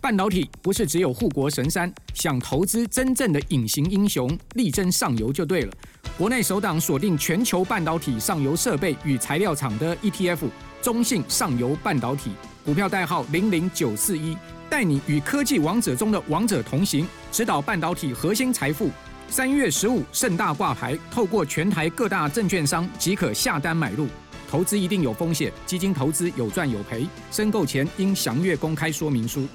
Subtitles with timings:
[0.00, 5.72] 半导体不是只有护国神山，想投资真正的隐形英雄，力争上游就对了。
[6.16, 10.38] 国内首档锁定全球半导体上游设备与材料厂的 ETF，
[10.80, 12.30] 中信上游半导体，
[12.64, 14.34] 股票代号零零九四一，
[14.70, 18.90] 带你与科技王者中的王者同行，指导半导体核心财富。
[19.28, 24.08] 三月十五盛大挂牌，透过全台各大证券商即可下单买入。
[24.50, 29.46] 投资一定有风险，基金投资有赚有赔，申购前应详阅公开说明书。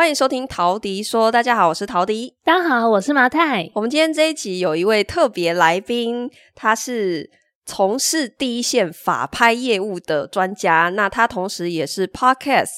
[0.00, 3.70] 欢迎收听陶迪说，大家好，我是陶迪，大家好，我是麻太。
[3.74, 7.30] 我们今天这一集有一位特别来宾，他是
[7.66, 12.70] 从事第一线法拍业务的专家，那他同时也是 Podcast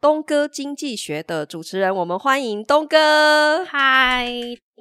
[0.00, 1.94] 东哥经济学的主持人。
[1.94, 4.26] 我们欢迎东哥，嗨！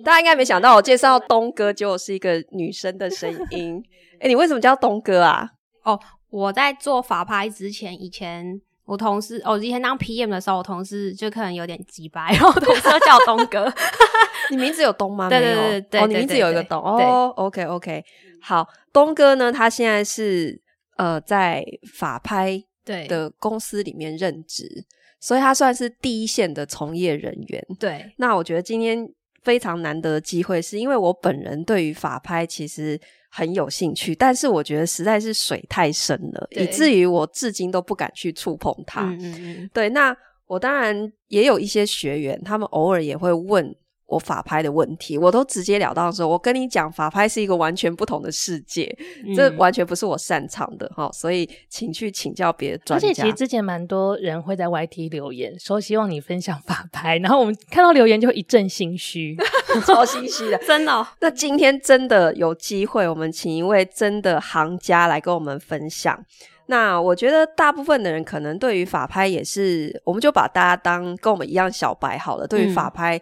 [0.06, 3.84] 大家应该没想到我介绍东哥结果是一个女生的声音。
[4.22, 5.50] 诶你为什么叫东哥啊？
[5.84, 8.62] 哦，我在做法拍之前，以前。
[8.92, 13.73] 我同事，哦，以前当 PM 的时候，我同事就可能有点鸡掰，然后同事叫东哥。
[14.52, 15.30] 你名字有东吗？
[15.31, 17.31] 对对对对，哦，你名字有一个东哦。
[17.38, 18.03] OK OK，
[18.42, 20.62] 好，东哥呢，他现在是
[20.97, 22.62] 呃在法拍
[23.08, 24.84] 的公司里面任职，
[25.22, 27.66] 所以他算是第一线的从业人员。
[27.80, 29.09] 对，那我觉得今天
[29.42, 33.00] 非常难得的机会，是因为我本人对于法拍其实。
[33.34, 39.04] 很有兴趣，但是我觉得实在是水太深了，以至于我至今都不敢去触碰它。
[39.04, 39.70] 嗯嗯嗯。
[39.74, 40.16] 对，那
[40.48, 43.74] 我当然也有一些学员，他们偶尔也会问。
[44.12, 48.94] 我法拍的问题，我都直截了当说，我跟你讲，法拍是一个完全不同的世界，
[49.26, 53.08] 嗯、这完全不是我擅长的哈，所以请去请教别的专家。
[53.08, 59.38] 而且其实之前蛮多人会在 YT 留言说希望你分享法拍，然后我们看到留言就一阵心虚，
[59.88, 61.08] 超心虚的， 真的、哦。
[61.22, 66.22] 那今天真的有机会，我们请一位真的行家来跟我们分享。
[66.66, 72.46] 那我觉得大部分的人可能对于法拍也是，我们就把大家当跟我们一样小白好了。
[72.46, 73.18] 对于法拍。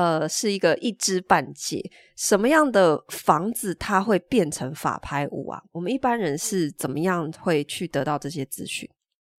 [0.00, 1.90] 嗯呃，是一个一知半解。
[2.16, 5.62] 什么样的房子它会变成法拍屋啊？
[5.72, 8.88] 我们一般人是怎么样会去得到这些资讯？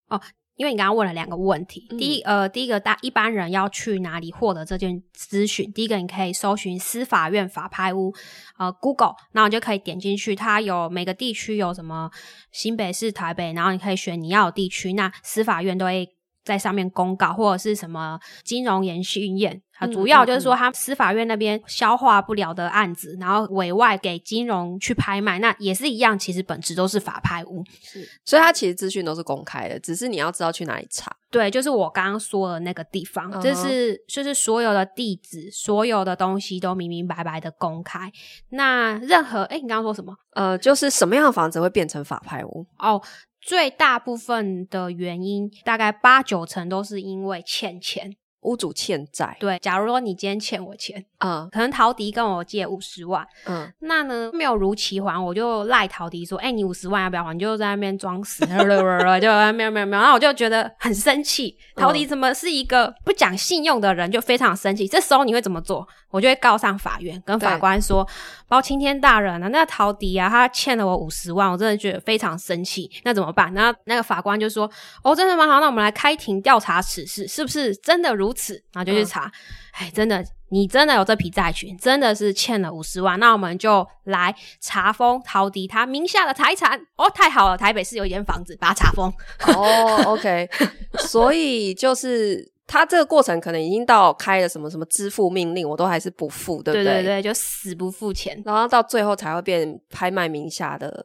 [0.08, 0.20] 哦，
[0.56, 1.86] 因为你刚刚问了两个问题。
[1.90, 5.72] 嗯、第一，呃，第一个大一般人要去哪里获得这件资讯？
[5.72, 8.12] 第一个，你可以搜寻司法院法拍屋，
[8.58, 12.10] 呃，Google，然后你就可以点进去，它有每个地区有什么
[12.52, 16.08] 新北市、台北，然后你可以选你要的地区，那司法院都会
[16.44, 19.60] 在上面公告，或者是什么金融研训院。
[19.92, 26.16] 主要就是说，他司法院那边消化不了的案子，然后委外给金融去拍卖，那也是一样。
[26.16, 31.12] 其实本质都是法拍屋，是，所以它其实资讯都是公开的，只是你要知道去哪里查。
[31.32, 33.60] 对，就是我刚刚说的那个地方，就、uh.
[33.60, 38.12] 是就是所有的地址，所有的东西都明明白白的公开。
[38.50, 40.14] 那任何，哎，你刚刚说什么？
[40.34, 42.64] 呃，就是什么样的房子会变成法拍屋？
[42.78, 43.02] 哦，
[43.42, 48.16] 最大部分的原因，大概八九成都是因为欠钱。
[48.42, 57.32] 屋主欠债，对，假如说你今天欠我钱，嗯，可能陶迪跟我借五十万，嗯，那呢没有如期还，我就赖陶迪说，哎、欸，你五十万要不要还？
[57.32, 64.88] 你就在那边装死， 就没有没有没有，然后我就觉得很生气，陶迪怎么是一个不讲信用的人，就非常生气。
[64.88, 65.86] 这时候你会怎么做？
[66.10, 68.06] 我就会告上法院，跟法官说，
[68.46, 73.52] 包青天大人啊，那个陶迪啊，他欠了我五十万，我真的觉得非常生气，那怎么办？
[73.54, 74.70] 然后那个法官就说，
[75.02, 75.46] 哦，真的吗？
[75.46, 78.54] 好，那我们来开庭调查此事，是不是真的如此？
[78.72, 79.30] 然后就去查，
[79.72, 86.80] 哎、嗯，真的，你真的有这批债权，真的是欠了五十万，那我们就来查封陶迪他名下的财产。
[86.96, 89.12] 哦，太好了，台北市有一间房子，把它查封。
[89.54, 90.48] 哦，OK，
[91.08, 92.50] 所以就是。
[92.64, 96.84] 他这个过程可能已经到开了什么什么支付命令，我都还是不付，对不对？
[96.84, 101.04] 对对对，就死不付钱，然后到最后才会变拍卖名下的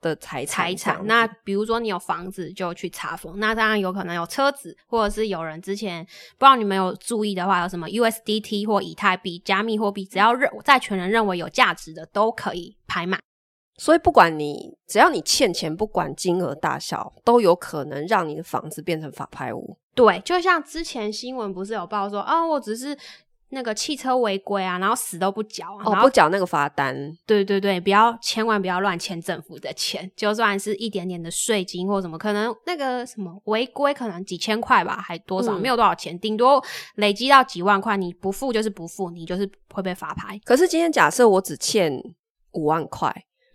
[0.00, 0.66] 的财产。
[0.66, 1.06] 财产。
[1.06, 13.18] 那比如说你有房子就去查封，那当然有可能有车子，或者是有人之前不知道你们有注意的话，有什么 USDT 或以太币、加密货币，只要认债权人认为有价值的都可以拍卖。
[13.80, 19.78] 所以不管你只要你欠钱，不管金额大小，都有可能让你的房子变成法拍屋。
[19.94, 22.96] 对，就像之前新闻不是有报说啊、哦，我只是
[23.50, 26.94] 那个汽车违规啊，然后死都不缴，哦，不缴那个罚单。
[27.26, 36.62] 对对对，不要千万不要乱欠政府的钱，就算是一点点的税金或什么，可能那个什么违规可能几千块吧，还多少、嗯、没有多少钱，顶多
[36.96, 40.38] 累积到几万块，你不付就是不付，你就是会被罚牌。
[40.44, 41.92] 可是今天假设我只欠
[42.52, 43.14] 五万块。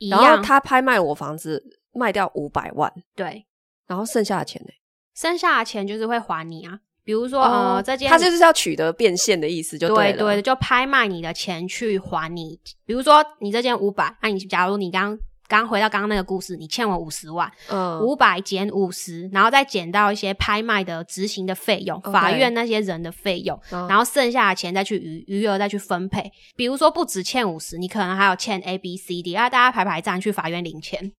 [0.09, 1.63] 然后他拍卖我房子
[1.93, 3.45] 卖掉五百万，对，
[3.87, 4.67] 然后剩下的钱呢？
[5.15, 6.81] 剩下的钱就是会还你啊。
[7.05, 12.59] 比如说，哦、呃，这件他就是要取得变现的意思就对了，对对，就拍卖你的钱去还你。
[12.85, 15.17] 比如说，你这件五百，那你假如你刚
[15.49, 26.31] 刚回到刚刚那个故事，你欠我五十万，嗯，五百减五十，然后再减到一些拍卖的执行的费用法院那些人的费用，嗯、然后剩下的钱再去余余额再去分配。
[26.55, 31.11] 比如说，不止欠五十，你可能还有欠 A、B、C、D，啊大家排排站去法院领钱。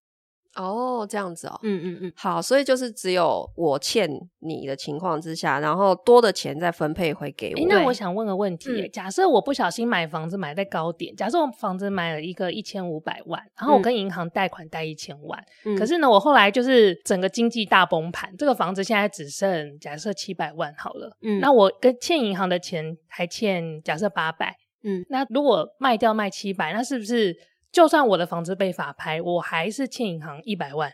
[0.56, 4.08] 哦，这样子哦，嗯嗯嗯，好，所以就是只有我欠
[4.40, 7.58] 你的情况之下，然后多的钱再分配回给我。
[7.58, 27.36] 欸、那我想问个问题，嗯、假设我不小心买房子买在高点，假设我房子买了一个一千五百万，然后我跟银行贷款贷一千万，嗯、可是呢，我后来就是整个经济大崩盘，这个房子现在只剩假设七百万好了，嗯，那我跟欠银行的钱还欠假设八百，嗯，那如果卖掉卖七百，那是不是？
[27.74, 30.92] 就算我的房子被法拍，我还是欠银行一百万。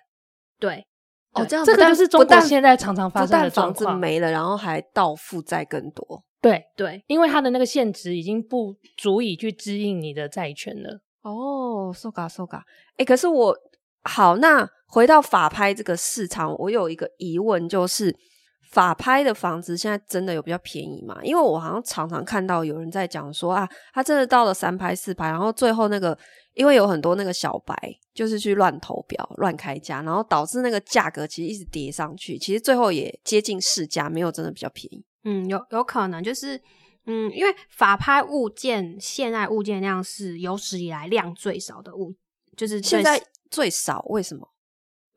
[0.59, 0.87] 对，
[1.33, 3.87] 哦，这样这个就是中国现在常常发生的状况。
[3.87, 6.25] 房子没了，然后还到负债更多。
[6.41, 11.03] 对对，因为它的那个现值已经不足以去支应你的债权了。
[11.21, 12.63] 哦，so ga so ga。
[12.97, 13.55] 哎，可是我
[14.05, 18.17] 好，那回到法拍这个市场，我有一个疑问，就是。
[18.71, 21.19] 法拍的房子现在真的有比较便宜吗？
[21.23, 26.17] 因为我好像常常看到有人在讲说啊，他真的到了三拍四拍，然后最后那个
[26.55, 27.75] 因为有很多那个小白
[28.15, 35.05] 就是去乱投标、乱开价，然后导致那个价格其实一直跌上去，其实最后也接近市价，没有真的比较便宜。
[35.25, 36.57] 嗯，有有可能就是
[37.07, 42.15] 嗯，因为法拍物件现在物件量是有史以来量最少的物，
[42.57, 43.21] 就是现在
[43.51, 44.49] 最少，为什么？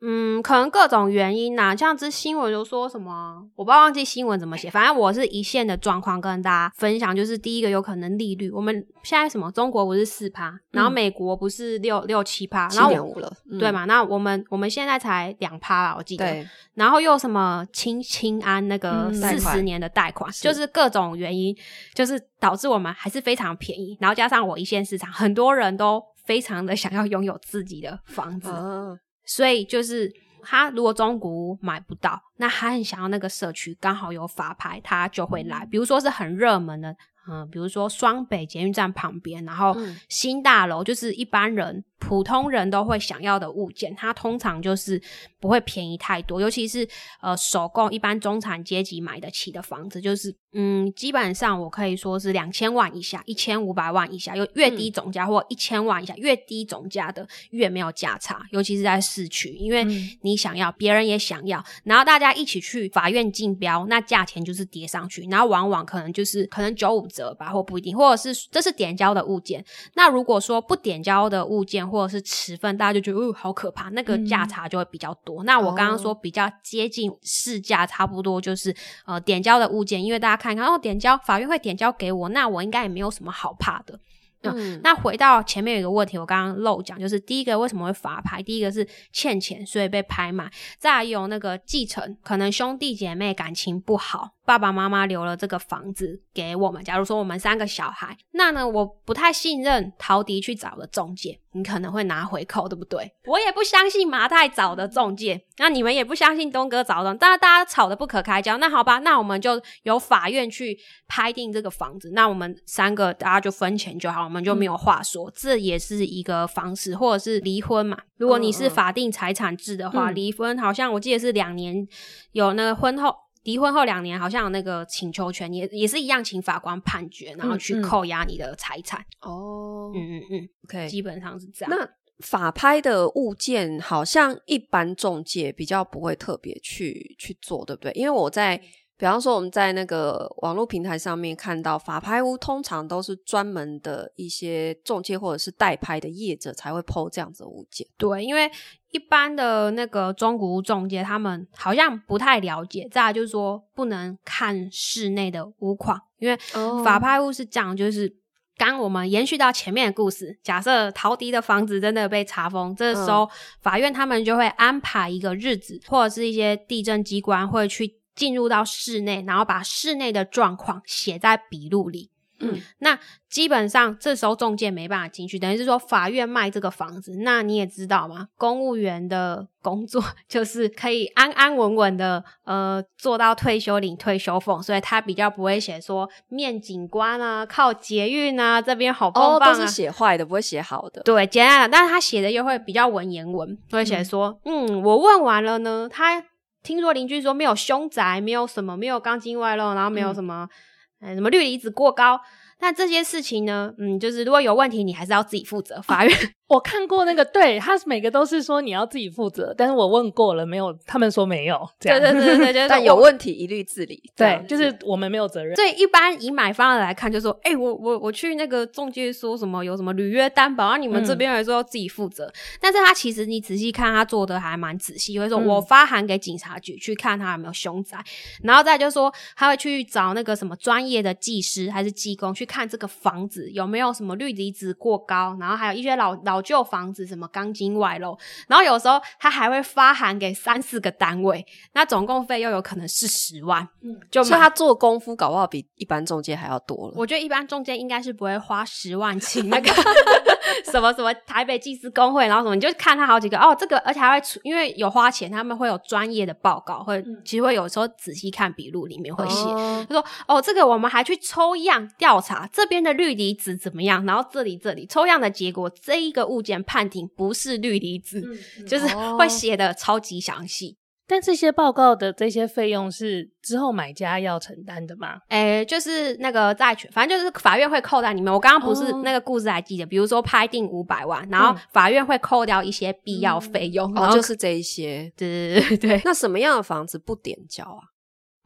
[0.06, 13.86] 嗯，可能各种原因呐、啊，像这新闻就说什么，我不知道忘记新闻怎么写，反正我是一线的状况跟大家分享，就是第一个有可能利率，我们现在什么中国不是四趴，然后美国不是六六七趴，七点五了，嗯、对嘛？
[13.86, 21.56] 那我们我们现在才两趴吧，我记得，对然后又什么清清安那个四十年的贷款，嗯、就是各种原因，
[21.94, 28.50] 就是导致我们还是非常便宜，然后加上我一线市场，很多人都非常的想要拥有自己的房子。
[28.50, 30.12] 啊所以就是
[30.42, 35.64] 他如果中古买不到，那他很想要那个社区刚好有法拍，他就会来。
[35.66, 36.94] 比如说是很热门的。
[37.28, 39.74] 嗯，比如说双北捷运站旁边，然后
[40.08, 45.00] 新大楼就是一般人、嗯、普通人都会想要的物件，它通常就是
[45.40, 46.86] 不会便宜太多，尤其是
[47.22, 59.82] 呃首购一般中产阶级买得起的房子，就是嗯基本上我可以说是两千万以下，一千五百万以下，有越低总价或一千万以下，越低总价的越没有价差，尤其是在市区，因为
[60.20, 67.08] 你想要，别人也想要，然后大家一起去法院竞标，那价钱就是叠上去，然后往往可能就是可能九五。
[67.14, 69.64] 折吧，或不一定，或者是这是点交的物件。
[69.94, 75.44] 那如果说不点交的物件，或者是持份，大家就觉得哦，好可怕，那个价差就会比较多。
[75.44, 78.74] 嗯、那我刚刚说比较接近市价，差不多就是
[79.06, 83.98] 呃点交的物件，因为大家看看哦，点交法院会点交给我，那我应该也没有什么好怕的。
[84.46, 88.42] 嗯，那回到前面有一个问题，我刚刚漏讲，就是第一个为什么会法拍？
[88.42, 90.44] 第一个是欠钱，所以被拍卖；
[90.78, 96.82] 再有那个继承，可能兄弟姐妹感情不好，爸爸妈妈留了这个房子给我们。
[96.84, 103.10] 假如说我们三个小孩，那呢，我不太信任陶迪去找的中介，你可能会拿回扣，对不对？
[103.26, 108.58] 我也不相信马太找的中介，那你们也不相信东哥找的，但是大家吵得不可开交。
[108.58, 114.24] 那好吧，那我们就由法院去拍定这个房子，那我们三个大家就分钱就好。
[114.24, 117.96] 我们就没有话说，嗯、这也是一个方式，或者是离婚嘛。
[118.18, 121.86] 如果你是法定财产制的话，离、嗯、婚好像我记得是两年，
[122.32, 129.00] 有那个婚后离婚后两年，好像有那个请求权，也也是一样，请法官判决，然后去扣押你的财产。
[129.20, 131.70] 哦，嗯嗯嗯，OK，基本上是这样。
[131.70, 137.92] 那法拍的物件，好像一般中介比较不会特别去去做，对不对？
[137.92, 138.60] 因为我在。
[138.96, 147.84] 比方说，我们在那个网络平台上面看到法拍屋，通常都是专门的一些中介或者是代拍的业者才会 po 这样子的物件。
[147.98, 148.48] 对，因为
[148.92, 152.88] 一般的那个中古屋中介，他们好像不太了解。
[152.88, 156.36] 再来就是说，不能看室内的屋况，因为
[156.84, 158.14] 法拍屋是这样，就是
[158.56, 163.28] 刚我们延续到前面的故事，假设陶迪的房子真的被查封，这时候
[163.60, 167.96] 法院他们就会安排一个日子，或者是一些地震机关会去。
[168.14, 172.10] 进入到室内，然后把室内的状况写在笔录里。
[172.40, 172.98] 嗯，那
[173.30, 177.18] 基本上这时候中介没办法进去，等于是说法院卖这个房子。
[177.20, 191.00] 那你也知道嘛，公务员的工作 就是可以安安稳稳的呃做到退休领退休俸，所以他比较不会写说面景观啊、靠捷运啊这边好棒棒啊，哦、都是写坏的，不会写好的。
[191.02, 196.20] 对，简单的，但是他写的又会比较文言文，会写说嗯，嗯，我问完了呢，他
[196.64, 200.48] 听说邻居说没有凶宅，没有什么，没有钢筋外露，然后没有什么。
[200.50, 202.18] 嗯什么氯离子过高？
[202.60, 203.74] 那这些事情呢？
[203.76, 205.82] 嗯，就是如果有问题，你还是要自己负责。
[205.82, 206.34] 法院。
[206.46, 215.56] 我看过那个，对，他每个都是说你要自己负责，但是我问过了，没有，他们说没有，这样，对对对 对，就是、但有问题一律自理，对，就是我们没有责任。
[215.56, 228.04] 所以一般以买方的来看，就说，哎、欸，我我我去那个中介说什么有什么履约担保，啊，你们这边来说要自己负责，嗯、但是他其实你仔细看，他做的还蛮仔细，会说我发函给警察局去看他有没有凶宅，嗯、
[228.44, 237.04] 然后再就说他会去找那个什么专业的技师还是技工去看这个房子有没有什么氯离子过高，然后还有一些老老旧房子。
[237.04, 246.94] 什么钢筋外露，然后有时候他还会发函给三四个单位，那总共费又有可能是十万，嗯，就所以他做功夫搞不好比一般中介还要多了。
[246.96, 249.70] 我觉得一般中介应该是不会花十万请那个
[250.70, 253.38] 什么什么台北技师工会，然后什么你就看他好几个。
[253.38, 267.08] 哦，这个而且还会出因为有花钱，他们会有专业的报告，会其实会有时候仔细看笔录里面会写，他、哦、说哦，这个我们还去抽样调查这边的氯离子怎么样，然后这里这里抽样的结果，这一个物件判定。
[267.16, 268.20] 不是氯离子，
[268.58, 268.86] 嗯、就是
[269.16, 270.76] 会写的超级详细。
[271.04, 275.18] 哦、但这些报告的这些费用是之后买家要承担的吗？
[275.28, 278.32] 诶，就是那个债权，反正就是法院会扣在里面。
[278.32, 285.12] 我刚刚不是那个故事还记得，哦、比如说拍定五百万，然后法院会扣掉一些必要费用，嗯、然后就是这一些。
[285.16, 286.02] 对对对。
[286.04, 287.82] 那什么样的房子不点交啊？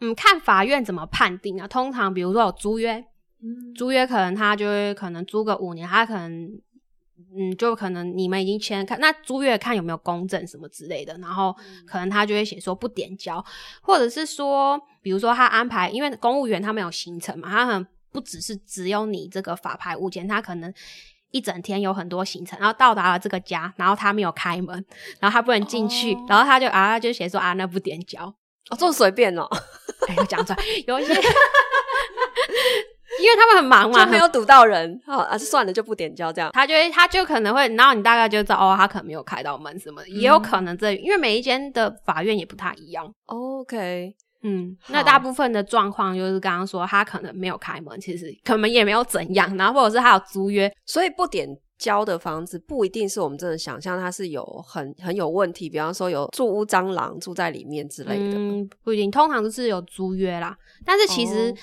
[0.00, 1.68] 嗯，看法院怎么判定啊？
[1.68, 3.04] 通常比如说有租约，
[3.42, 6.50] 嗯、租约可能他就会可能租个五年，他可能。
[7.36, 11.54] 嗯，就可能你们已经签看，那租约看有没有公证什么之类的，然后
[11.86, 13.44] 可能他就会写说不点交，
[13.82, 20.72] 或者是说，比如说他安排，因为公务员他没有行程嘛，他可能不只是只有你这个法拍物件，他可能
[21.30, 24.84] 一整天有很多行程，然后到达了这个家，然后他没有开门，
[25.20, 28.24] 然后他不能进去，哦、然后他就啊他就写说啊那不点交，
[28.70, 29.46] 哦这么随便哦，
[30.08, 31.14] 哎我讲出来有一些。
[33.20, 36.50] 因为他们很忙嘛，就没有堵到人，好啊，算了，就不点交这样。
[36.52, 43.10] 他就会，他就可能会，然后你大概就知道哦，他可能没有开到门什么的，嗯、也有可能这，因为每一间的法院也不太一样。
[43.26, 58.34] OK，嗯，那大部分的状况就是刚刚说他可能没有开门，其实可能也没有怎样，然后或者是他有租约，所以不点交的房子不一定是我们真的想象它是有很 很有问题，比方说有住屋蟑螂住在里面之类的。
[58.36, 61.48] 嗯，不一定，通常都是有租约啦，但是其实。
[61.48, 61.58] Oh.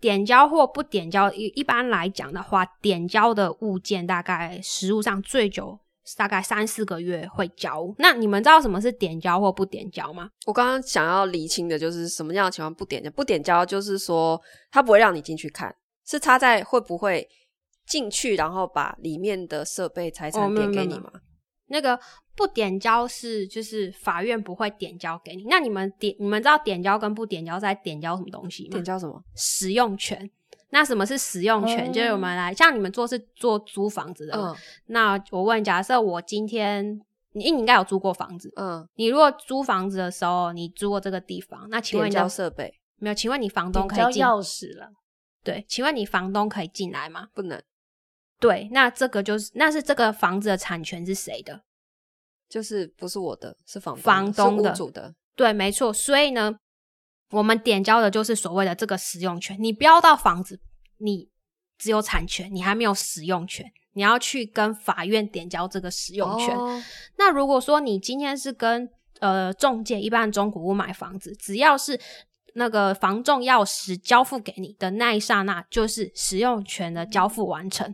[0.00, 5.78] 点交或不点交，一一般来讲的话，点交的物件大概实物上最久
[6.16, 7.92] 大概三四个月会交。
[7.98, 10.30] 那你们知道什么是点交或不点交吗？
[10.46, 13.10] 我刚刚想要厘清的就是什么样的情况不点交？
[13.10, 14.40] 不点交就是说
[14.70, 15.74] 他不会让你进去看，
[16.06, 17.28] 是他在会不会
[17.86, 21.10] 进去，然后把里面的设备财产点给你吗？
[21.14, 21.20] 哦
[21.70, 22.00] 那个
[22.38, 25.42] 不点交是就是法院不会点交给你。
[25.48, 28.70] 那你们点你们知道点交跟不点交在点交什么东西吗？
[28.70, 29.20] 点交什么？
[29.34, 30.30] 使用权。
[30.70, 31.90] 那什么是使用权？
[31.90, 34.38] 嗯、就是我们来像你们做是做租房子的。
[34.38, 34.54] 嗯。
[34.86, 36.86] 那我问，假设我今天
[37.32, 38.52] 你你应该有租过房子。
[38.54, 38.88] 嗯。
[38.94, 43.14] 你如果租房子的时候，你租过这个地方，那请问你交设备没有？
[43.14, 44.88] 请问你房东可以进钥匙了？
[45.42, 47.26] 对，请问你房东可以进来吗？
[47.34, 47.60] 不能。
[48.38, 51.60] 对，那这个就是，那是这个房子的产权是谁的？
[52.48, 55.14] 就是不是我的，是房东房东的，主的。
[55.36, 55.92] 对，没错。
[55.92, 56.54] 所以呢，
[57.30, 59.56] 我们点交的就是所谓的这个使用权。
[59.60, 60.60] 你标到房子，
[60.98, 61.28] 你
[61.76, 63.70] 只有产权，你还没有使用权。
[63.92, 66.56] 你要去跟法院点交这个使用权。
[66.56, 66.82] 哦、
[67.16, 68.88] 那如果说你今天是跟
[69.18, 72.00] 呃中介一般中古屋买房子，只要是
[72.54, 77.92] 那个房仲钥匙交付给你的那一刹那，就是使用权的交付完成。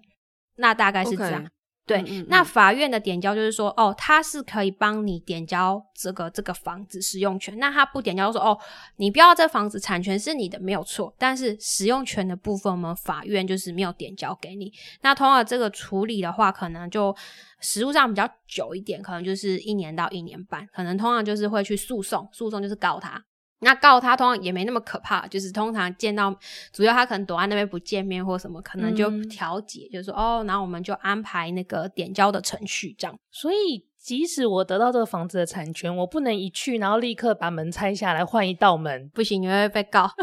[0.56, 1.48] 那大概是这样，Okay.
[1.86, 1.98] 对。
[2.02, 7.58] 嗯嗯，那法院的点交就是说，哦，他是可以帮你点交这个这个房子使用权。
[7.58, 8.58] 那他不点交说，哦，
[8.96, 11.14] 你不要这房子产权是你的，没有错。
[11.18, 14.72] 但是使用权的部分，我们法院就是没有点交给你。
[15.02, 17.14] 那通过这个处理的话，可能就
[17.60, 23.22] 实务上比较久一点，可能就是一年到一年半，可能通常就是会去诉讼，诉讼就是告他。
[23.60, 26.34] 那告他通常也没那么可怕，就是通常见到
[26.72, 33.16] 主要他可能躲在那边不见面或什么，可能就调解，嗯、就是说哦，然后我们就安排那个点交的程序这样。
[33.30, 40.10] 所以即使我得到这个房子的产权，我不能一去然后立刻把门拆下来换一道门，不行，你会被告。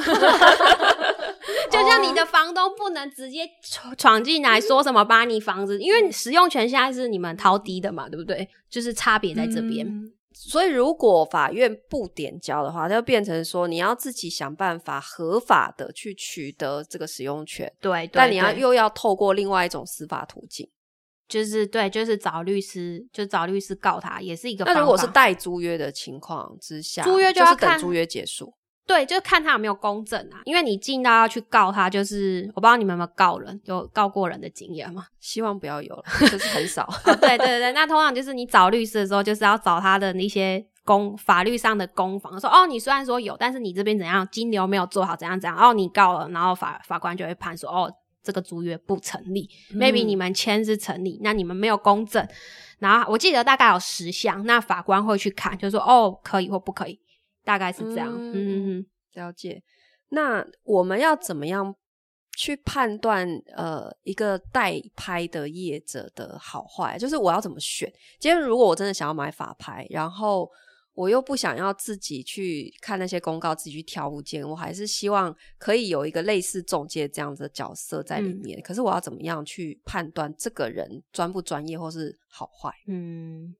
[1.71, 3.49] 就就像你的房东不能直接
[3.97, 8.47] 闯进来说什么把你房子，因为使用权现在是你们陶迪的嘛，对不对？
[8.69, 9.87] 就是差别在这边。
[9.87, 17.71] 嗯所以，如果法院不点交的话，它就变成说你要自己想办法合法的去取得这个使用权。
[17.79, 20.69] 对，对，但你要又要透过另外一种司法途径，
[21.27, 24.79] 就是对，就是找律师，就找律师告他，也是一个方法。
[24.79, 28.53] 那如果是带租约的情况之下，租约就要看就是等租约结束。
[28.87, 35.05] 对，就是看他有没有公证啊，因为你进到要去告他，就是我不知道你们有没有告人，有告过人的经验吗？
[35.21, 36.83] 希望不要有了， 就是很少。
[37.05, 47.89] 哦、对对对，那通常就是你找律师的时候，就是要找他的那些公法律上的公房，说哦，你虽然说有，但是你这边怎样金流没有做好，怎样怎样，哦，你告了，然后法法官就会判说，哦，
[48.21, 49.49] 这个租约不成立。
[49.73, 52.27] 嗯、maybe 你们签是成立，那你们没有公证，
[52.79, 56.99] 然后我记得大概有十项，那法官会去看，就说哦，可以或不可以。
[57.43, 59.61] 大概是这样，嗯嗯嗯，了解。
[60.09, 61.75] 那我们要怎么样
[62.37, 66.97] 去判断呃一个代拍的业者的好坏？
[66.97, 67.91] 就是我要怎么选？
[68.19, 70.49] 今天如果我真的想要买法拍，然后
[70.93, 78.59] 我又不想要自己去看那些公告，自己去挑物件，我还是希望可以有一个类似中介这样子的角色在里面。
[78.59, 82.73] 嗯、可是我要怎么样去判断这个人专不专业或是好坏？
[82.87, 83.55] 嗯。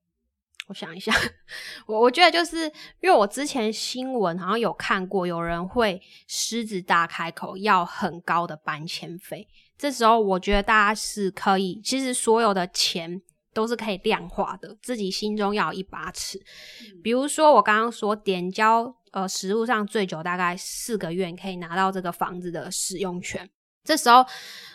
[0.68, 1.14] 我想一下，
[1.86, 2.66] 我我觉得就是
[3.02, 9.48] 因为我之前新闻好像有看过，有人会狮子大开口要很高的搬迁费。
[9.78, 13.22] 这时候我觉得大家是可以，其实所有的钱
[13.54, 16.38] 都是可以量化的，自己心中要有一把尺。
[16.38, 23.50] 嗯、比如说我刚刚说点交，呃，实物上最久大概四个月，你可以拿到这个房子的使用权。
[23.84, 24.22] 这时候，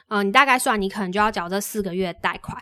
[0.09, 2.61] 嗯、呃，你大概算，你可能就要缴这四个月贷款。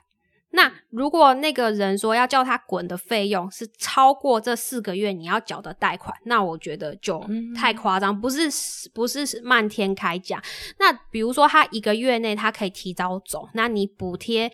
[0.57, 7.21] 那如果那个人说要叫他滚的费用是超过这四个月你要缴的贷款，那我觉得就
[7.57, 8.49] 太夸张，不是
[8.95, 10.41] 不是漫天开价。
[10.79, 14.53] 那比如说他一个月内他可以提早走，那你补贴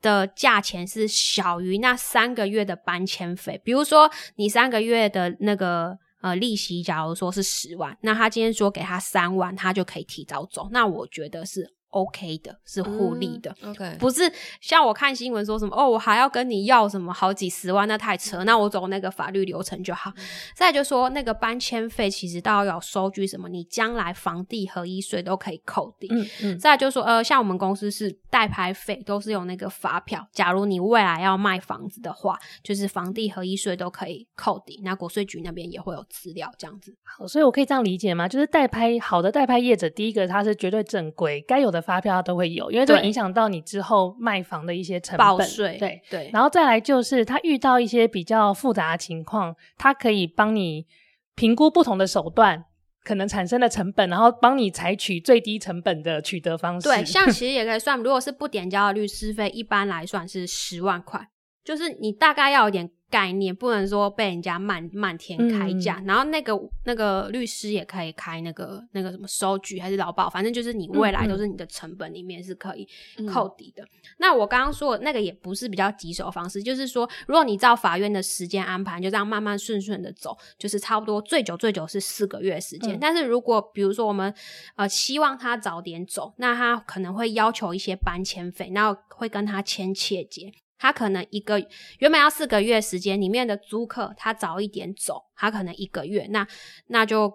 [0.00, 3.60] 的价钱是小于那三个月的搬迁费。
[3.62, 10.70] 比如说你三个月的那个呃利息，假如说是十万，那他今天说给他三万，他就可以提早走。
[10.72, 11.73] 那我觉得是。
[11.94, 14.22] OK 的，是互利的，嗯，OK，不是
[14.60, 20.10] 像我看新闻说什么哦，我还要跟你要什么好几十万，那太扯，那我走那个法律流程就好。
[20.16, 20.24] 嗯、
[20.56, 26.08] 再就说那个搬迁费，其实都要有收据什么，你将来房地合一税都可以扣抵。
[26.10, 26.58] 嗯嗯。
[26.58, 36.96] 再就说呃，像我们公司是代拍费，都是有那个发票，假如你未来要卖房子的话，就是房地合一税都可以扣抵，那国税局那边也会有资料这样子。
[37.04, 38.26] 好，所以我可以这样理解吗？
[38.26, 41.83] 就是代拍好的代拍业者，第一个他是绝对正规，该有的。
[41.84, 45.26] 发票都会有，因为这影响到你之后卖房的一些成本。
[45.26, 46.24] 报税，对对。
[46.24, 50.86] 对，然后再来就是，他遇到一些比较复杂的情况，他可以帮你
[51.34, 52.64] 评估不同的手段
[53.04, 56.88] 可能产生的成本，然后帮你采取最低成本的取得方式。
[56.88, 61.28] 对， 像其实也可以算，如果是不点交的律师费，一般来算是十万块，
[61.64, 62.90] 就是你大概要有点。
[63.14, 72.88] 概念不能说被人家漫漫天开价，嗯、然后那个那个律师也可以开那个那个什么收据还是劳保，反正就是你未来都是你的成本里面是可以
[73.32, 73.84] 扣抵的。
[73.84, 82.96] 嗯、那我刚刚说的那个也不是比较棘手的方式，就是说如果你照法院的时间安排，就这样慢慢顺顺的走，就是差不多最久最久是四个月时间。
[82.96, 84.34] 嗯、但是如果比如说我们
[84.74, 90.52] 呃希望他早点走，那他可能会要求一些搬迁费，然后会跟他签切结。
[90.84, 91.58] 他可能一个
[92.00, 96.46] 原本要四个月时间里面的租客，他早一点走，他可能一个月，那
[96.88, 97.32] 那就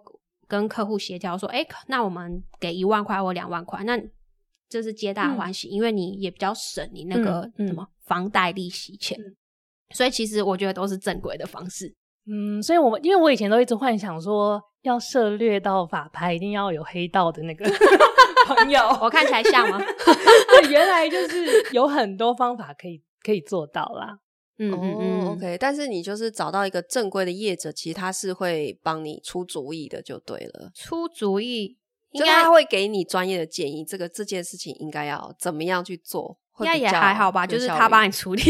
[0.48, 4.00] 跟客户协调说，哎，那我们给一万块或两万块，那
[4.70, 9.36] 这是皆大欢喜，嗯、因为你也比较省你那个什么房贷利息钱，嗯嗯、
[9.96, 11.92] 所以其实我觉得都是正规的方式。
[12.28, 17.66] 嗯，所以我们因为我以前都一直幻想说，要涉猎到法拍，一定要有黑道的那个
[18.46, 19.82] 朋友，我看起来像吗？
[20.70, 23.02] 原来就是有很多方法可以。
[23.24, 24.20] 可以做到啦，
[24.58, 25.58] 嗯嗯嗯，OK。
[25.60, 30.72] 但是你就是找到一个正规的业者，其实他是会帮你出主意的，就对了。
[30.74, 31.78] 出主意，
[32.12, 36.40] 应该他会给你专业的建议，这个这件事情应该要怎么样去做。
[36.60, 38.41] 应该也还好吧，就是他帮你处理，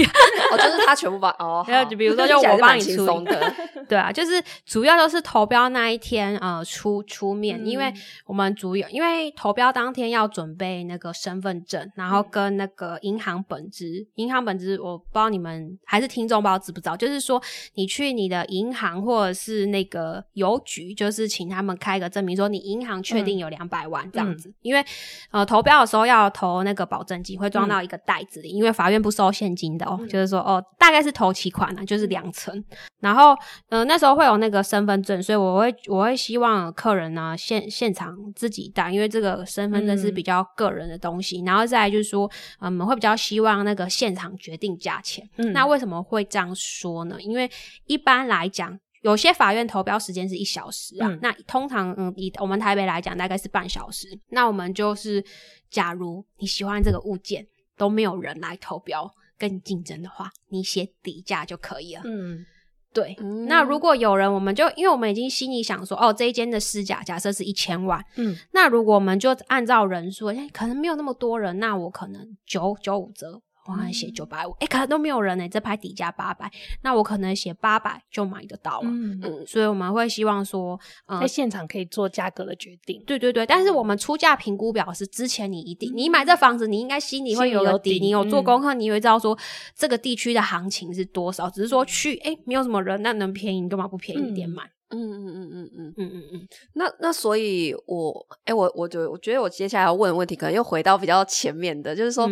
[0.51, 1.63] 哦，就是他全部帮哦。
[1.65, 3.53] 还有就比如说，就我 帮你处理的，
[3.87, 7.93] 对啊，就是主要都是投标那一天呃出出面，因为
[8.25, 17.41] 我们主有因为投标当天要准备那个身份证，然后跟那个银行本支，银行本支我不知道你们还是听众不知道知不知道，就是说
[17.75, 24.83] 你去你的银行或者是那个邮局，就是请他们开个证明，说你银行确定有两百万这样子，因为
[25.31, 27.98] 呃投标的时候要投那个保证金，会装到一个。
[28.05, 32.63] 袋子里，因为法院不收现金的哦，嗯、就是说哦，大概是头期款呢、啊，就是两成。
[32.99, 33.33] 然后，
[33.69, 41.41] 嗯、呃，那时候会有那个身份证，所以我会我会希望客人呢现现场自己带，因为这个身份证是比较个人的东西。
[41.41, 45.27] 嗯、然后再来就是说，嗯，我们会比较希望那个现场决定价钱。
[45.37, 47.17] 嗯，那为什么会这样说呢？
[47.19, 47.49] 因为
[47.85, 48.79] 一般来讲。
[49.01, 54.09] 有些法院投标时间是一小时啊，嗯、那通常嗯，以我们台北来讲，大概是半小时。
[54.31, 55.23] 那我们就是，
[55.71, 57.47] 假如你喜欢这个物件，
[57.79, 62.01] 都没有人来投标跟你竞争的话，你写底价就可以了。
[62.03, 62.45] 嗯，
[62.93, 63.15] 对。
[63.19, 73.41] 嗯、那如果有人，我们就因为我们已经心里想说，哦，这一间的市价假设是一千万，嗯，那如果我们就按照人数，哎，可能没有那么多人，那我可能九九五折。
[73.69, 75.47] 我还写九百五，哎，可能都没有人呢。
[75.47, 76.51] 这拍底价八百，
[76.81, 78.89] 那我可能写八百就买得到了。
[78.89, 80.79] 嗯嗯，所以我们会希望说，
[81.21, 83.03] 在现场可以做价格的决定。
[83.05, 89.37] 对对对，但是我们出价评估表是之前你一定，你买这房子，你应该心里会有个底，你有做功课，你会知道说
[89.75, 91.49] 这个地区的行情是多少。
[91.49, 94.63] 只是说去，哎，没有什么人，那能便宜，你干嘛不便宜一点买？
[94.91, 96.47] 嗯嗯嗯嗯嗯嗯嗯嗯。
[96.73, 102.29] 那那所以我，哎，我我就我觉得我接下来要问的问题，可能又回到比较前面的，就是说。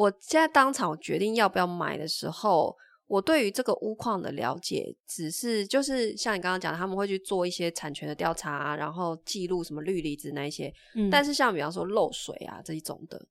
[0.00, 2.74] 我现在当场决定要不要买的时候，
[3.06, 10.72] 我对于这个屋况的了解，只是就是像你刚刚讲的，他们会去做一些产权的调查啊，然后记录什么氯离子那一些。
[10.94, 13.26] 嗯，但是像比方说漏水啊这一种的，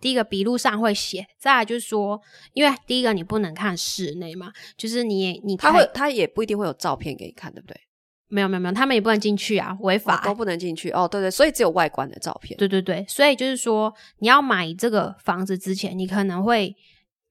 [0.00, 2.20] 第一个笔录上会写，再来就是说，
[2.52, 7.80] 因为第一个你不能看室内嘛，就是你你他会他也不一定会有照片给你看，对不对？
[8.28, 11.06] 没有没有没有，他们也不能进去啊，违法、都不能进去哦。
[11.06, 12.56] 对对，所以只有外观的照片。
[12.58, 16.74] 对对对，所以就是说，你要买这个房子之前，你可能会，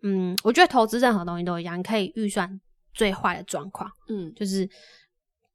[0.04, 2.60] 嗯，我觉得投资任何东西都一样，你可以预算
[2.94, 4.64] 最坏的状况，嗯，就是，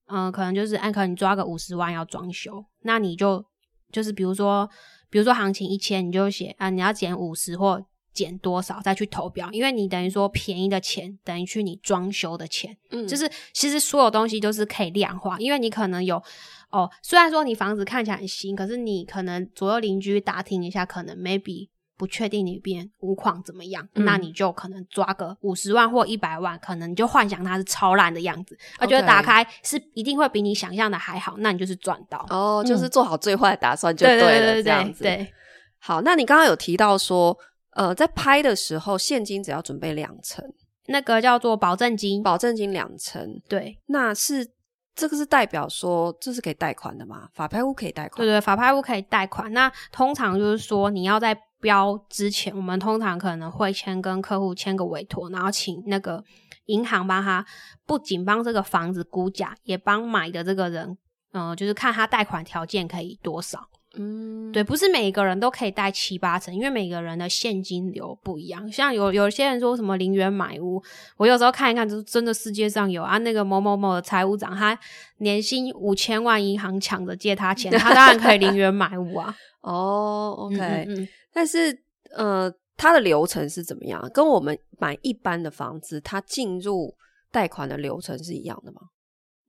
[0.09, 3.45] 嗯、呃，可能就是按可能你抓个五十万要装修，那你就
[3.91, 4.69] 就是比如说，
[5.09, 7.85] 比如说行情一千，你就写啊，你要减五十或。
[8.13, 16.23] 减多少再去投标，因为你等于说便宜的钱等于去你装修的钱，嗯，就是其实所有东西都是可以量化，因为你可能有
[16.71, 35.05] 哦，虽然说你房子看起来很新，可是你可能左右邻居打听一下，可能 maybe 不确定里边屋况怎么样，嗯、那你就可能抓个五十万或一百万，可能你就幻想它是超烂的样子，我觉得打开是一定会比你想象的还好，那你就是赚到哦，就是做好最坏的打算就对了，这样子。
[35.05, 35.33] 对，
[35.79, 37.39] 好，那你刚刚有提到说。
[37.73, 40.45] 呃，在拍的时候，现金只要准备两成，
[40.87, 43.41] 那个叫做保证金，保证金两成。
[43.49, 44.49] 对，那是
[44.95, 47.29] 这个是代表说这是可以贷款的吗？
[47.33, 48.17] 法拍屋可以贷款？
[48.17, 49.53] 对对，法拍屋可以贷款。
[49.53, 56.25] 那通常就是说，你要在标之前，我们通常可能会先跟客户签个委托，然后请那个
[56.67, 57.47] 银行帮他
[57.87, 60.99] 不仅帮这个房子估价，也帮买的这个人，
[61.33, 63.69] 嗯、呃，就是看他贷款条件可以多少。
[63.97, 68.71] 嗯，对，不是每个人都可以贷七八成，因为每个人的现金流不一样。
[68.71, 70.81] 像有有些人说什么零元买屋，
[71.17, 74.79] 我有时候看一看，就是真的世界上有啊，那个某某某的财务长，他
[75.19, 79.35] 年薪五千万，银行抢着借他钱， 他当然可以零元买屋啊。
[79.63, 81.77] 哦，OK，嗯嗯嗯，但是
[82.15, 84.09] 呃，他的流程是怎么样？
[84.15, 86.95] 跟我们买一般的房子，他进入
[87.33, 88.83] 贷款的流程是一样的吗？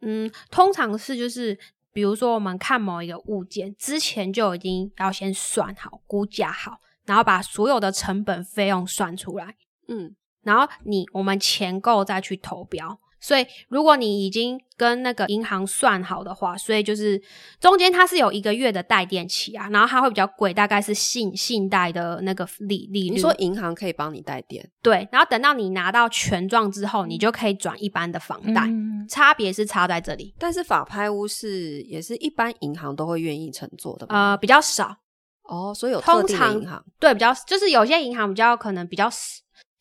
[0.01, 1.55] 嗯，通常是就是。
[1.93, 9.55] 比如说，我们看某一个物件之前就已经要先算好、估价好，然后把所有的成本费用算出来，
[9.87, 12.99] 嗯，然后你我们钱够再去投标。
[13.21, 17.21] 所以，如果你已经跟那个银行算好的话，所以就是
[17.59, 23.15] 中间它是有一个月的带电期啊，然后它会比较贵，大概是信信贷的那个利利率。
[23.15, 24.67] 你说银行可以帮你带电？
[24.81, 30.33] 对，然后等到你拿到权状之后，你就可以转一般的房贷，嗯、差别是差在这里。
[30.39, 34.31] 但是法拍屋是也是一般银行都会愿意乘坐的吗？
[34.31, 34.95] 呃，比较少
[35.43, 39.07] 哦，所以有特定的银行对比较，就是有些银行比较可能比较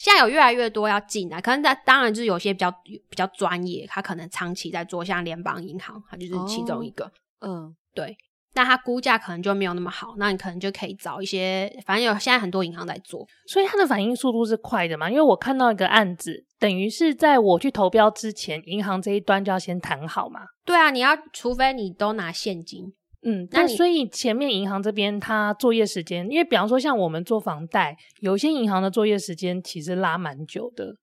[0.01, 7.05] 现在有越来越多要进来，可能在当然就是有些比较比较专业，他可能长期在做，像联邦银行，它就是其中一个。
[7.41, 8.17] 哦、嗯，对。
[8.55, 15.09] 那它估价可能就没有那么好，那你可能就可以找一些，反正有现在很多银行在做，所以它的反应速度是快的嘛？
[15.09, 20.41] 因为我看到一个案子，等于是在我去投标之前，银行这一端就要先谈好嘛。
[20.65, 22.93] 对啊，你要除非你都拿现金。
[23.22, 30.96] 嗯，那所以前面银行这边它作业时间，因为比方说像我们做房贷，有些银行的作业时间其实拉蛮久的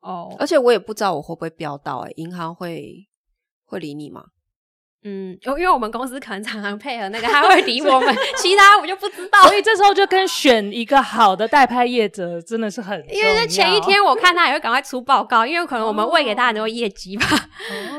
[0.00, 3.08] 哦，而且我也不知道我会不会标到、欸，诶银行会
[3.64, 4.26] 会理你吗？
[5.04, 9.42] 嗯，因为我们公司可能常常配合那个，他会理我们， 其他我就不知道。
[9.42, 13.14] 所以这时候就跟选一个好的代拍业者真的是很重要。
[13.14, 17.26] 因为在前一天我看他也会赶快出报告，因为可能我们喂给他很多业绩吧。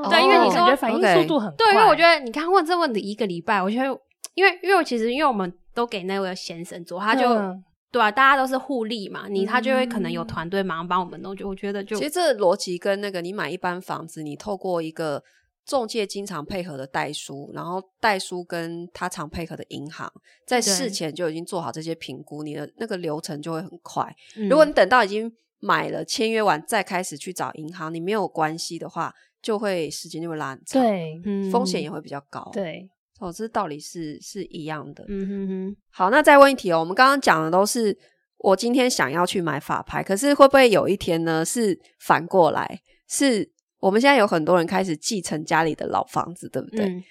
[0.04, 1.56] 哦、对，因为你说、哦、反应速度很快。
[1.58, 3.86] 对，因为我觉得你看问这问题一个礼拜，我觉得
[4.34, 7.30] 因为因为其实因为我们都给那位先生做，他就。
[7.30, 15.24] 嗯对啊，大家都是互利嘛，你他就会可能有团队马上帮我们弄，就我觉得就其实这逻辑跟那个你买一般房子，你透过一个
[15.66, 20.12] 中介经常配合的代书，然后代书跟他常配合的银行，
[20.46, 24.16] 在事前就已经做好这些评估，你的那个流程就会很快。
[24.38, 32.50] 嗯、如果你等到已经买了签约完再开始去找银行，你没有关系的话，就会时间就会拉很长，对，风险也会比较高。
[32.54, 32.90] 对。
[33.18, 35.06] 哦，这道理是是一样的。
[35.08, 35.78] 嗯哼哼。
[35.90, 36.82] 好，那再问一题哦。
[36.82, 37.98] 我们刚刚讲的都是
[38.40, 41.46] 我今天想要去买法拍，可是会不会有一天呢？
[41.46, 43.50] 是反过来，是
[43.86, 46.86] 我们现在有很多人开始继承家里的老房子，对不对？
[46.86, 47.04] 嗯、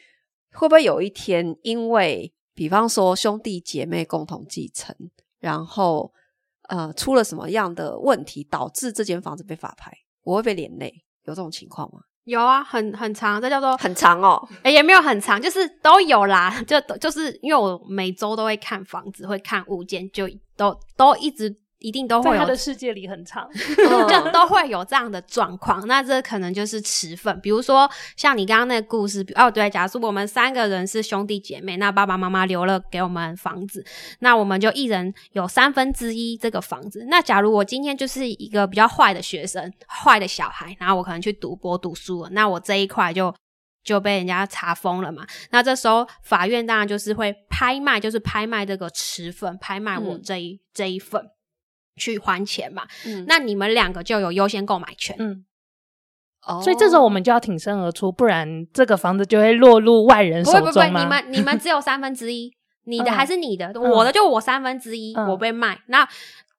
[0.54, 4.92] 会不会有一天，因为比方说兄弟姐妹共同继承，
[5.38, 6.12] 然后
[6.68, 9.92] 呃出了什么样的问题，导致这间房子被法拍，
[10.24, 10.92] 我会被连累？
[11.26, 12.00] 有这种情况吗？
[12.24, 21.56] 有啊，很很长，这叫做很长哦，诶，也没有很长，就是都有啦，就就是因为我每周都会看房子，会看物件，就都都一直。
[21.84, 23.46] 一定都会有，在他的世界里很长，
[24.08, 25.86] 就都会有这样的状况。
[25.86, 33.84] 那这可能就是持份，比如说像你刚刚那个故事，哦，对，假如我们三个人是兄弟姐妹，那爸爸妈妈留了给我们房子，
[34.20, 37.04] 那我们就一人有三分之一这个房子。
[37.10, 43.34] 那假如我今天就是一个比较坏的学生，坏的小孩，然后我可能去赌博赌输了，那我这一块就
[43.84, 45.26] 就被人家查封了嘛。
[45.50, 51.22] 那这时候法院当然就是会拍卖，就是拍卖这个持份，拍卖我这一、嗯、这一份。
[51.96, 52.82] 去还钱嘛？
[53.06, 55.14] 嗯，那你们两个就有优先购买权。
[55.18, 55.44] 嗯，
[56.46, 60.70] 哦，所以这时候我们就要挺身而出，不然这个房子就会落入外人手中吗？
[60.72, 62.52] 不会不会，你们你们只有三分之一，
[62.86, 65.80] 你的还是你的，嗯、我的就我三分之一，嗯、我被卖。
[65.86, 66.08] 那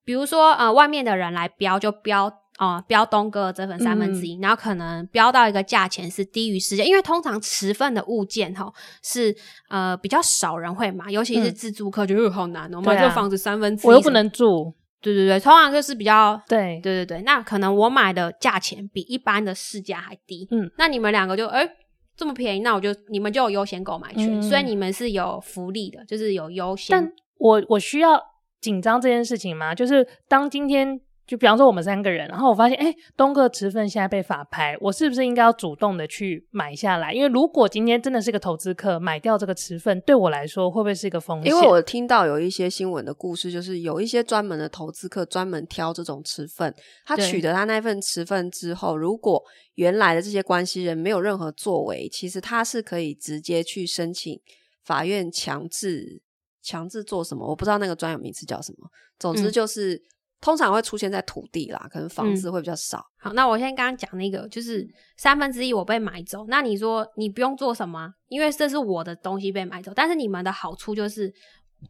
[0.04, 8.72] 比如说呃，外面的人来标就标啊、呃，标东哥这份三分之一，嗯、然后可能标到一个价钱是低于市价，因为通常持份的物件哈
[9.02, 9.36] 是
[9.68, 14.74] 呃比较少人会买，尤其是自住客，觉得好难哦、喔，买这个房子三分之一，我又不能住。
[15.14, 21.68] 对对对，通常就是比较对对对对，那可能我买的价钱比一般的市价还低，嗯，那你们两个就诶
[22.16, 26.96] 这么便宜，那我就你们就有优先购买权，嗯、所以你们是有福利的，就是有优先。
[26.98, 28.20] 但我我需要
[28.60, 29.74] 紧张这件事情吗？
[29.74, 31.00] 就是当今天。
[31.26, 37.12] 就比方说我们三个人，然后我发现，哎，东哥持份现在被法拍，我是不是应该要主动的去买下来？
[37.12, 41.50] 因为如果今天真的是个投资客，买掉这个持份，对我来说会不会是一个风险？
[41.50, 46.72] 因为我听到有一些新闻的故事，就是有一些专门的投资客专门挑这种持份，
[47.04, 49.42] 他取得他那份持份之后，如果
[49.74, 54.40] 原来的这些关系人没有任何作为，其实他是可以直接去申请
[54.84, 56.22] 法院强制
[56.62, 57.48] 强制做什么？
[57.48, 60.00] 我不知道那个专有名词叫什么，总之就是。
[60.36, 62.98] 嗯通常会出现在土地啦，可能房子会比较少。
[62.98, 69.92] 嗯、好，那我先刚刚讲那个，就是三分之一我被买走，那你说你不用做什么，因为这是我的东西被买走。
[69.96, 71.32] 但是你们的好处就是，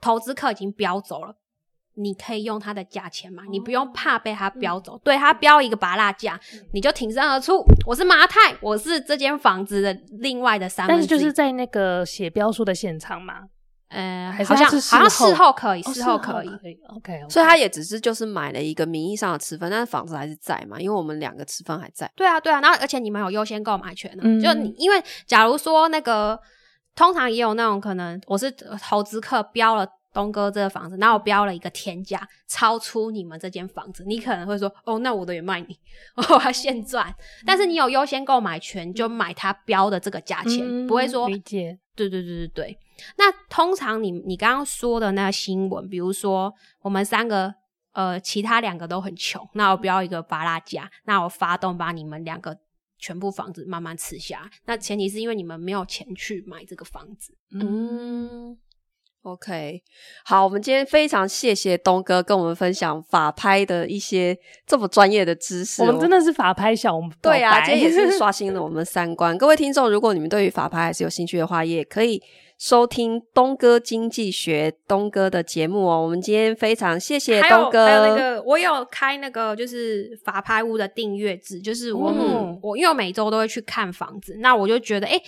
[0.00, 1.34] 投资客已经标走了，
[1.96, 4.96] 你可以用它的价钱嘛，你不用怕被它标走。
[4.96, 6.40] 嗯、对他标一个拔蜡价，
[6.72, 7.62] 你就挺身而出。
[7.84, 11.06] 我是麻太，我是这间房子的另外的三分之一。
[11.08, 13.48] 但是就是在那个写标书的现场嘛。
[13.88, 16.48] 呃，好像好像事后可以，事后可以
[16.88, 17.24] ，OK。
[17.28, 22.10] 所以他也只是就是买了一个名义上的持分，但是房子还是在嘛，因为我们两个持分还在。
[22.16, 26.38] 对啊，对啊，然后而且你们有优先购买权呢，就你因为假如说那个
[26.96, 28.50] 通常也有那种可能，我是
[28.82, 35.78] 投资客标了东哥这个房子，然后我标了一个天价，超出你们这间房子，你可能会说哦，那我的也卖你，
[36.16, 37.14] 我要现赚。
[37.46, 41.78] 但是你有优先购买权，就买他标的这个价钱，不会说理解。
[41.94, 42.78] 对对对对对。
[43.16, 47.54] 那通常你你刚刚说的那个新闻，比如说我们三个
[47.92, 52.54] 呃，其他两个都很穷，那我不要一个巴拉家，那我发动把你们两个
[52.98, 57.34] 全部房子慢慢吃下，那前提是因为你们没有钱去买这个房子。
[57.52, 58.58] 嗯
[59.22, 59.82] ，OK，
[60.26, 67.08] 好，我们今天非常谢谢东哥跟我们分享法拍的一些这么专业的知识，我们真的是法拍小白。
[67.22, 69.38] 对啊，今天也是刷新了我们三观。
[69.38, 72.22] 各位听众，如果你们对于法拍还是有兴趣的话，也可以。
[72.58, 77.86] 收听东哥经济学东哥的节目哦，我们今天非常谢谢东哥。
[77.86, 85.22] 那个，我有开那个就是法拍屋的订阅制，就是我、嗯、我因为我每周都会去看房子，那我就觉得哎、欸、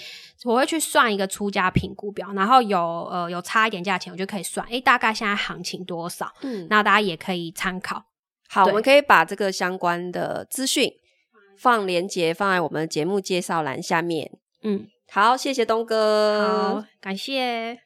[0.44, 2.78] 我会去算一个出价评估表，然后有
[3.10, 8.02] 呃有差一点价钱，我就可以算哎、欸、大概现在行情多少，嗯，那大家也可以参考。
[8.48, 10.90] 好，我们可以把这个相关的资讯
[11.58, 14.30] 放连接放在我们的节目介绍栏下面，
[14.62, 14.86] 嗯。
[15.10, 16.46] 好，谢谢东哥。
[16.46, 17.80] 好，感谢。